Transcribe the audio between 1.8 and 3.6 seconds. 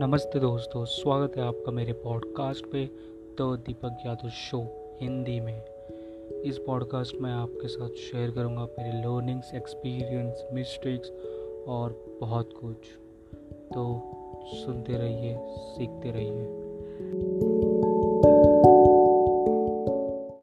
podcast पे, the